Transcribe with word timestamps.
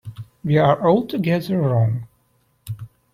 We 0.43 0.57
are 0.57 0.83
altogether 0.87 1.59
wrong. 1.61 2.07